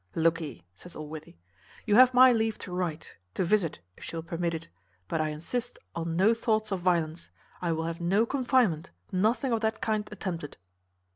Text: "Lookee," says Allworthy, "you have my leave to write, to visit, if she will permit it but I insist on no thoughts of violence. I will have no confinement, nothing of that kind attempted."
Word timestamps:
"Lookee," 0.15 0.65
says 0.73 0.95
Allworthy, 0.95 1.35
"you 1.85 1.93
have 1.93 2.11
my 2.11 2.33
leave 2.33 2.57
to 2.57 2.73
write, 2.73 3.17
to 3.35 3.43
visit, 3.43 3.81
if 3.95 4.03
she 4.03 4.15
will 4.15 4.23
permit 4.23 4.55
it 4.55 4.67
but 5.07 5.21
I 5.21 5.29
insist 5.29 5.77
on 5.95 6.15
no 6.15 6.33
thoughts 6.33 6.71
of 6.71 6.79
violence. 6.79 7.29
I 7.61 7.71
will 7.71 7.83
have 7.83 8.01
no 8.01 8.25
confinement, 8.25 8.89
nothing 9.11 9.51
of 9.53 9.61
that 9.61 9.79
kind 9.79 10.09
attempted." 10.11 10.57